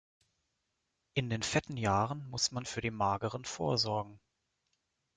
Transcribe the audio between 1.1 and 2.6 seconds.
In den fetten Jahren muss